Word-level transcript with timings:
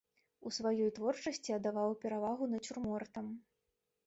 У 0.49 0.51
сваёй 0.57 0.87
творчасці 0.99 1.55
аддаваў 1.57 1.93
перавагу 2.07 2.43
нацюрмортам. 2.55 3.25